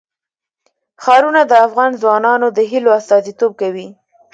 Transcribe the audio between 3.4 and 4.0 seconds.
کوي.